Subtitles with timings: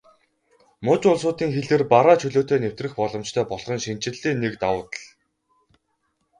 [0.85, 4.99] Муж улсуудын хилээр бараа чөлөөтэй нэвтрэх боломжтой болох нь шинэчлэлийн нэг давуу тал.